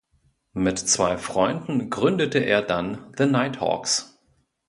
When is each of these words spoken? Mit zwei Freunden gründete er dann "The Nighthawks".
Mit 0.55 0.79
zwei 0.79 1.15
Freunden 1.19 1.91
gründete 1.91 2.39
er 2.39 2.63
dann 2.63 3.11
"The 3.19 3.27
Nighthawks". 3.27 4.17